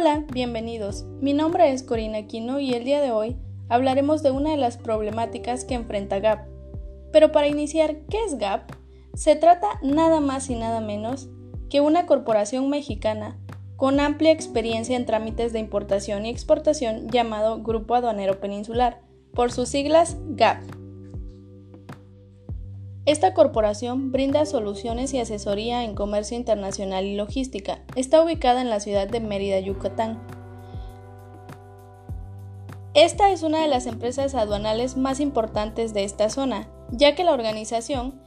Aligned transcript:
Hola, 0.00 0.24
bienvenidos. 0.32 1.04
Mi 1.20 1.34
nombre 1.34 1.70
es 1.70 1.82
Corina 1.82 2.16
Aquino 2.16 2.58
y 2.58 2.72
el 2.72 2.84
día 2.84 3.02
de 3.02 3.12
hoy 3.12 3.36
hablaremos 3.68 4.22
de 4.22 4.30
una 4.30 4.52
de 4.52 4.56
las 4.56 4.78
problemáticas 4.78 5.66
que 5.66 5.74
enfrenta 5.74 6.20
Gap. 6.20 6.48
Pero 7.12 7.32
para 7.32 7.48
iniciar, 7.48 7.98
¿qué 8.08 8.16
es 8.24 8.38
Gap? 8.38 8.62
Se 9.12 9.36
trata 9.36 9.68
nada 9.82 10.20
más 10.20 10.48
y 10.48 10.54
nada 10.54 10.80
menos 10.80 11.28
que 11.68 11.82
una 11.82 12.06
corporación 12.06 12.70
mexicana 12.70 13.36
con 13.76 14.00
amplia 14.00 14.32
experiencia 14.32 14.96
en 14.96 15.04
trámites 15.04 15.52
de 15.52 15.58
importación 15.58 16.24
y 16.24 16.30
exportación 16.30 17.10
llamado 17.10 17.62
Grupo 17.62 17.94
Aduanero 17.94 18.40
Peninsular, 18.40 19.02
por 19.34 19.52
sus 19.52 19.68
siglas 19.68 20.16
GAP. 20.30 20.79
Esta 23.06 23.32
corporación 23.32 24.12
brinda 24.12 24.44
soluciones 24.44 25.14
y 25.14 25.20
asesoría 25.20 25.84
en 25.84 25.94
comercio 25.94 26.36
internacional 26.36 27.06
y 27.06 27.16
logística. 27.16 27.80
Está 27.96 28.22
ubicada 28.22 28.60
en 28.60 28.68
la 28.68 28.78
ciudad 28.78 29.08
de 29.08 29.20
Mérida, 29.20 29.58
Yucatán. 29.58 30.20
Esta 32.92 33.30
es 33.30 33.42
una 33.42 33.62
de 33.62 33.68
las 33.68 33.86
empresas 33.86 34.34
aduanales 34.34 34.96
más 34.96 35.20
importantes 35.20 35.94
de 35.94 36.04
esta 36.04 36.28
zona, 36.28 36.68
ya 36.90 37.14
que 37.14 37.24
la 37.24 37.32
organización 37.32 38.20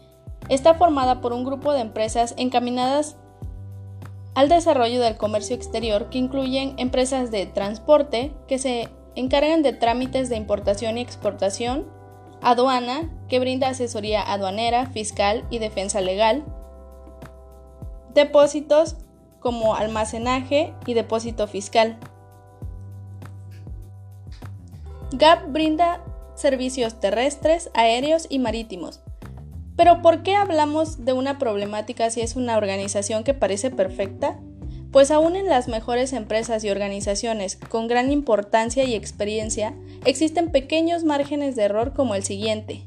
está 0.49 0.73
formada 0.73 1.21
por 1.21 1.33
un 1.33 1.43
grupo 1.43 1.71
de 1.71 1.81
empresas 1.81 2.33
encaminadas 2.37 3.17
al 4.33 4.49
desarrollo 4.49 4.99
del 5.01 5.17
comercio 5.17 5.55
exterior 5.55 6.09
que 6.09 6.17
incluyen 6.17 6.73
empresas 6.77 7.29
de 7.29 7.45
transporte 7.45 8.33
que 8.47 8.57
se 8.57 8.89
encargan 9.15 9.61
de 9.61 9.73
trámites 9.73 10.29
de 10.29 10.37
importación 10.37 10.97
y 10.97 11.01
exportación, 11.01 11.85
aduana, 12.41 13.11
que 13.33 13.39
brinda 13.39 13.69
asesoría 13.69 14.21
aduanera, 14.21 14.85
fiscal 14.85 15.43
y 15.49 15.57
defensa 15.57 16.01
legal, 16.01 16.45
depósitos 18.13 18.95
como 19.39 19.73
almacenaje 19.73 20.75
y 20.85 20.93
depósito 20.93 21.47
fiscal. 21.47 21.97
GAP 25.13 25.51
brinda 25.51 26.03
servicios 26.35 26.99
terrestres, 26.99 27.71
aéreos 27.73 28.27
y 28.29 28.37
marítimos. 28.37 29.01
Pero 29.75 30.03
¿por 30.03 30.21
qué 30.21 30.35
hablamos 30.35 31.03
de 31.03 31.13
una 31.13 31.39
problemática 31.39 32.11
si 32.11 32.21
es 32.21 32.35
una 32.35 32.55
organización 32.55 33.23
que 33.23 33.33
parece 33.33 33.71
perfecta? 33.71 34.39
Pues 34.91 35.09
aún 35.09 35.35
en 35.35 35.47
las 35.47 35.67
mejores 35.67 36.13
empresas 36.13 36.63
y 36.63 36.69
organizaciones 36.69 37.55
con 37.55 37.87
gran 37.87 38.11
importancia 38.11 38.83
y 38.83 38.93
experiencia, 38.93 39.73
existen 40.05 40.51
pequeños 40.51 41.03
márgenes 41.03 41.55
de 41.55 41.63
error 41.63 41.93
como 41.93 42.13
el 42.13 42.23
siguiente. 42.23 42.83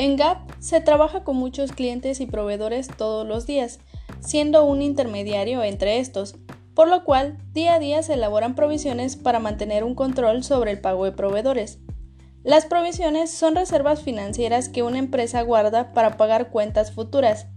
En 0.00 0.16
Gap 0.16 0.38
se 0.60 0.80
trabaja 0.80 1.24
con 1.24 1.36
muchos 1.36 1.72
clientes 1.72 2.20
y 2.20 2.26
proveedores 2.26 2.88
todos 2.88 3.26
los 3.26 3.44
días, 3.44 3.80
siendo 4.20 4.64
un 4.64 4.80
intermediario 4.80 5.62
entre 5.62 5.98
estos, 5.98 6.36
por 6.74 6.88
lo 6.88 7.04
cual 7.04 7.36
día 7.52 7.74
a 7.74 7.78
día 7.78 8.02
se 8.02 8.14
elaboran 8.14 8.54
provisiones 8.54 9.16
para 9.16 9.40
mantener 9.40 9.84
un 9.84 9.94
control 9.94 10.42
sobre 10.42 10.70
el 10.70 10.80
pago 10.80 11.04
de 11.04 11.12
proveedores. 11.12 11.80
Las 12.42 12.64
provisiones 12.64 13.30
son 13.30 13.54
reservas 13.56 14.00
financieras 14.00 14.70
que 14.70 14.82
una 14.82 14.98
empresa 14.98 15.42
guarda 15.42 15.92
para 15.92 16.16
pagar 16.16 16.48
cuentas 16.48 16.92
futuras, 16.92 17.48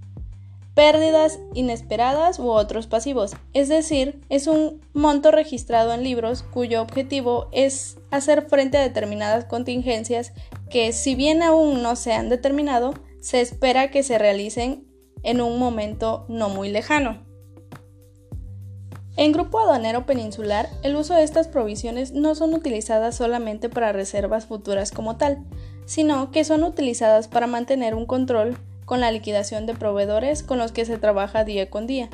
pérdidas 0.73 1.39
inesperadas 1.53 2.39
u 2.39 2.49
otros 2.49 2.87
pasivos, 2.87 3.35
es 3.53 3.69
decir, 3.69 4.21
es 4.29 4.47
un 4.47 4.81
monto 4.93 5.31
registrado 5.31 5.93
en 5.93 6.03
libros 6.03 6.43
cuyo 6.43 6.81
objetivo 6.81 7.47
es 7.51 7.97
hacer 8.11 8.47
frente 8.49 8.77
a 8.77 8.81
determinadas 8.81 9.45
contingencias 9.45 10.33
que 10.69 10.91
si 10.91 11.15
bien 11.15 11.43
aún 11.43 11.83
no 11.83 11.95
se 11.95 12.13
han 12.13 12.29
determinado, 12.29 12.93
se 13.21 13.41
espera 13.41 13.91
que 13.91 14.03
se 14.03 14.17
realicen 14.17 14.87
en 15.21 15.41
un 15.41 15.59
momento 15.59 16.25
no 16.27 16.49
muy 16.49 16.69
lejano. 16.69 17.23
En 19.15 19.31
Grupo 19.31 19.59
Aduanero 19.59 20.07
Peninsular, 20.07 20.67
el 20.81 20.95
uso 20.95 21.13
de 21.13 21.21
estas 21.21 21.47
provisiones 21.47 22.13
no 22.13 22.33
son 22.33 22.55
utilizadas 22.55 23.15
solamente 23.15 23.69
para 23.69 23.91
reservas 23.91 24.47
futuras 24.47 24.89
como 24.89 25.17
tal, 25.17 25.45
sino 25.85 26.31
que 26.31 26.43
son 26.43 26.63
utilizadas 26.63 27.27
para 27.27 27.45
mantener 27.45 27.93
un 27.93 28.07
control 28.07 28.57
con 28.85 28.99
la 28.99 29.11
liquidación 29.11 29.65
de 29.65 29.73
proveedores 29.73 30.43
con 30.43 30.57
los 30.57 30.71
que 30.71 30.85
se 30.85 30.97
trabaja 30.97 31.43
día 31.43 31.69
con 31.69 31.87
día. 31.87 32.09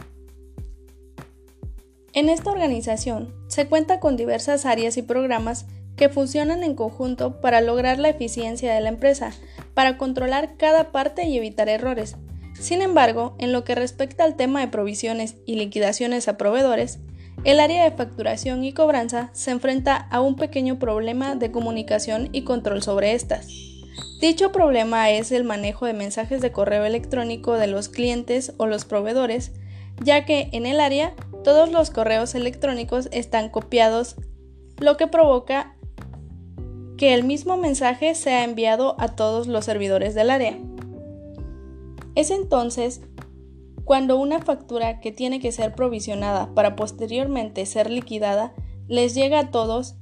En 2.13 2.29
esta 2.29 2.51
organización 2.51 3.33
se 3.47 3.67
cuenta 3.67 3.99
con 3.99 4.17
diversas 4.17 4.65
áreas 4.65 4.97
y 4.97 5.01
programas 5.01 5.65
que 5.95 6.09
funcionan 6.09 6.63
en 6.63 6.75
conjunto 6.75 7.39
para 7.41 7.61
lograr 7.61 7.99
la 7.99 8.09
eficiencia 8.09 8.73
de 8.73 8.81
la 8.81 8.89
empresa, 8.89 9.31
para 9.73 9.97
controlar 9.97 10.55
cada 10.57 10.91
parte 10.91 11.27
y 11.27 11.37
evitar 11.37 11.69
errores. 11.69 12.15
Sin 12.59 12.81
embargo, 12.81 13.35
en 13.37 13.51
lo 13.51 13.63
que 13.63 13.75
respecta 13.75 14.23
al 14.23 14.35
tema 14.35 14.61
de 14.61 14.67
provisiones 14.67 15.35
y 15.45 15.55
liquidaciones 15.55 16.27
a 16.27 16.37
proveedores, 16.37 16.99
el 17.45 17.59
área 17.59 17.83
de 17.83 17.91
facturación 17.91 18.63
y 18.63 18.73
cobranza 18.73 19.29
se 19.33 19.51
enfrenta 19.51 19.95
a 19.95 20.19
un 20.19 20.35
pequeño 20.35 20.79
problema 20.79 21.35
de 21.35 21.51
comunicación 21.51 22.29
y 22.33 22.43
control 22.43 22.81
sobre 22.81 23.13
estas. 23.13 23.68
Dicho 24.19 24.51
problema 24.51 25.09
es 25.11 25.31
el 25.31 25.43
manejo 25.43 25.85
de 25.85 25.93
mensajes 25.93 26.41
de 26.41 26.51
correo 26.51 26.85
electrónico 26.85 27.53
de 27.53 27.67
los 27.67 27.89
clientes 27.89 28.53
o 28.57 28.65
los 28.65 28.85
proveedores, 28.85 29.51
ya 30.03 30.25
que 30.25 30.49
en 30.51 30.65
el 30.65 30.79
área 30.79 31.15
todos 31.43 31.71
los 31.71 31.89
correos 31.89 32.35
electrónicos 32.35 33.09
están 33.11 33.49
copiados, 33.49 34.15
lo 34.77 34.97
que 34.97 35.07
provoca 35.07 35.75
que 36.97 37.13
el 37.13 37.23
mismo 37.23 37.55
mensaje 37.55 38.13
sea 38.13 38.43
enviado 38.43 38.95
a 38.99 39.15
todos 39.15 39.47
los 39.47 39.65
servidores 39.65 40.15
del 40.15 40.29
área. 40.29 40.57
Es 42.15 42.29
entonces 42.29 43.01
cuando 43.85 44.17
una 44.17 44.39
factura 44.39 44.99
que 44.99 45.11
tiene 45.11 45.39
que 45.39 45.51
ser 45.53 45.73
provisionada 45.73 46.53
para 46.53 46.75
posteriormente 46.75 47.65
ser 47.65 47.89
liquidada 47.89 48.53
les 48.87 49.15
llega 49.15 49.39
a 49.39 49.51
todos 49.51 49.95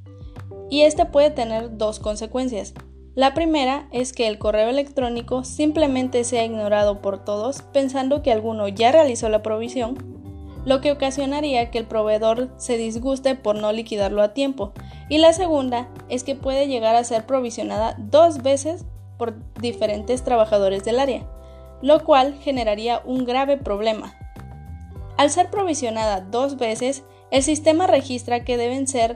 y 0.70 0.82
esta 0.82 1.12
puede 1.12 1.30
tener 1.30 1.78
dos 1.78 2.00
consecuencias. 2.00 2.74
La 3.18 3.34
primera 3.34 3.88
es 3.92 4.14
que 4.14 4.28
el 4.28 4.38
correo 4.38 4.70
electrónico 4.70 5.44
simplemente 5.44 6.24
sea 6.24 6.46
ignorado 6.46 7.02
por 7.02 7.26
todos 7.26 7.64
pensando 7.64 8.22
que 8.22 8.32
alguno 8.32 8.68
ya 8.68 8.92
realizó 8.92 9.28
la 9.28 9.42
provisión, 9.42 9.98
lo 10.66 10.82
que 10.82 10.92
ocasionaría 10.92 11.72
que 11.72 11.80
el 11.80 11.88
proveedor 11.88 12.52
se 12.58 12.78
disguste 12.78 13.34
por 13.34 13.56
no 13.56 13.72
liquidarlo 13.72 14.22
a 14.22 14.36
tiempo. 14.36 14.72
Y 15.10 15.18
la 15.18 15.34
segunda 15.34 15.90
es 16.10 16.24
que 16.24 16.36
puede 16.36 16.68
llegar 16.68 16.96
a 16.96 17.04
ser 17.04 17.26
provisionada 17.26 17.96
dos 17.98 18.44
veces 18.44 18.86
por 19.18 19.34
diferentes 19.56 20.24
trabajadores 20.24 20.84
del 20.84 21.00
área, 21.00 21.28
lo 21.82 22.04
cual 22.04 22.36
generaría 22.36 23.02
un 23.04 23.26
grave 23.26 23.58
problema. 23.58 24.14
Al 25.18 25.32
ser 25.32 25.50
provisionada 25.50 26.22
dos 26.22 26.58
veces, 26.58 27.04
el 27.32 27.42
sistema 27.42 27.88
registra 27.88 28.46
que 28.46 28.58
deben 28.58 28.88
ser 28.88 29.16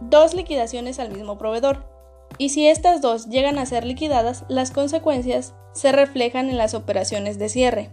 dos 0.00 0.32
liquidaciones 0.32 0.98
al 0.98 1.10
mismo 1.10 1.36
proveedor, 1.36 1.91
y 2.38 2.48
si 2.48 2.66
estas 2.66 3.00
dos 3.00 3.28
llegan 3.28 3.58
a 3.58 3.66
ser 3.66 3.84
liquidadas, 3.84 4.44
las 4.48 4.70
consecuencias 4.70 5.54
se 5.72 5.92
reflejan 5.92 6.48
en 6.50 6.58
las 6.58 6.74
operaciones 6.74 7.38
de 7.38 7.48
cierre. 7.48 7.90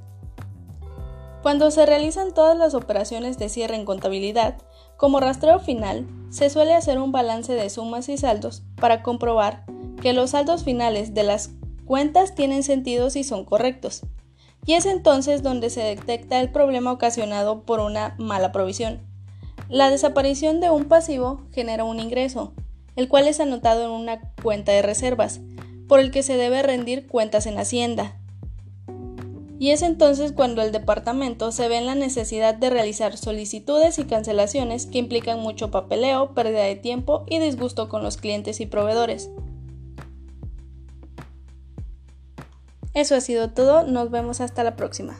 Cuando 1.42 1.72
se 1.72 1.86
realizan 1.86 2.34
todas 2.34 2.58
las 2.58 2.74
operaciones 2.74 3.38
de 3.38 3.48
cierre 3.48 3.76
en 3.76 3.86
contabilidad, 3.86 4.58
como 4.98 5.22
rastreo 5.22 5.60
final, 5.60 6.06
se 6.30 6.50
suele 6.50 6.74
hacer 6.74 7.00
un 7.00 7.14
balance 7.14 7.54
de 7.54 7.70
sumas 7.70 8.10
y 8.10 8.18
saldos 8.18 8.64
para 8.76 9.02
comprobar 9.02 9.66
que 10.02 10.12
los 10.12 10.32
saldos 10.32 10.64
finales 10.64 11.14
de 11.14 11.24
las 11.24 11.52
cuentas 11.86 12.36
tienen 12.36 12.64
sentido 12.64 13.08
y 13.14 13.24
son 13.24 13.46
correctos. 13.46 14.02
Y 14.66 14.74
es 14.74 14.86
entonces 14.86 15.42
donde 15.42 15.70
se 15.70 15.82
detecta 15.82 16.42
el 16.42 16.52
problema 16.52 16.92
ocasionado 16.92 17.64
por 17.64 17.80
una 17.80 18.16
mala 18.18 18.52
provisión. 18.52 19.00
La 19.70 19.90
desaparición 19.90 20.60
de 20.60 20.70
un 20.70 20.86
pasivo 20.86 21.42
genera 21.54 21.86
un 21.86 22.00
ingreso, 22.00 22.54
el 23.00 23.08
cual 23.08 23.30
es 23.30 23.40
anotado 23.40 23.86
en 23.86 23.92
una 23.92 24.20
cuenta 24.44 24.74
de 24.74 24.82
reservas, 24.82 25.40
por 25.88 26.02
el 26.02 26.12
que 26.12 26.22
se 26.22 26.36
debe 26.36 26.62
rendir 26.62 27.08
cuentas 27.08 27.46
en 27.46 27.58
Hacienda. 27.58 28.18
Y 29.58 29.70
es 29.70 29.84
entonces 29.84 30.34
cuando 30.34 30.62
el 30.62 30.74
departamento 30.74 31.54
se 31.54 31.70
ve 31.70 31.78
en 31.78 31.86
la 31.86 31.96
necesidad 31.96 32.56
de 32.56 32.70
realizar 32.70 33.16
solicitudes 33.16 34.00
y 34.00 34.04
cancelaciones 34.04 34.86
que 34.86 34.98
implican 34.98 35.40
mucho 35.40 35.72
papeleo, 35.72 36.34
pérdida 36.34 36.64
de 36.64 36.76
tiempo 36.76 37.24
y 37.26 37.40
disgusto 37.40 37.88
con 37.88 38.04
los 38.04 38.18
clientes 38.18 38.60
y 38.60 38.66
proveedores. 38.66 39.30
Eso 42.94 43.16
ha 43.16 43.22
sido 43.22 43.52
todo, 43.52 43.84
nos 43.84 44.12
vemos 44.12 44.42
hasta 44.42 44.66
la 44.66 44.76
próxima. 44.76 45.18